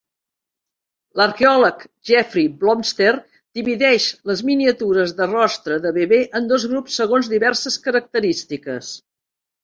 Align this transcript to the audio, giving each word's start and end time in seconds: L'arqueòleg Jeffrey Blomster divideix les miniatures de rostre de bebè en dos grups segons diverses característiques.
L'arqueòleg 1.19 1.83
Jeffrey 2.09 2.45
Blomster 2.63 3.11
divideix 3.59 4.07
les 4.29 4.41
miniatures 4.47 5.13
de 5.19 5.27
rostre 5.33 5.77
de 5.83 5.91
bebè 5.99 6.19
en 6.39 6.49
dos 6.53 6.65
grups 6.71 6.97
segons 7.01 7.29
diverses 7.35 7.77
característiques. 7.85 8.91